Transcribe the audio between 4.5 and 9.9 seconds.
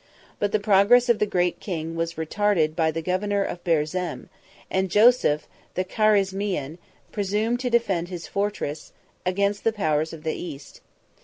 and Joseph the Carizmian presumed to defend his fortress against the